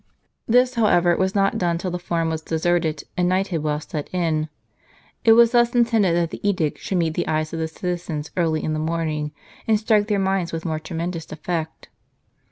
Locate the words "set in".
3.79-4.49